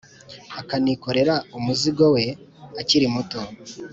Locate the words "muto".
3.13-3.39